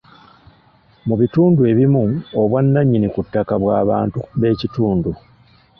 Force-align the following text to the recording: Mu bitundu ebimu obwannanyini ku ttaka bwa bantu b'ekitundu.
Mu 1.07 1.15
bitundu 1.21 1.61
ebimu 1.71 2.03
obwannanyini 2.41 3.07
ku 3.13 3.21
ttaka 3.25 3.53
bwa 3.61 3.77
bantu 3.89 4.19
b'ekitundu. 4.39 5.11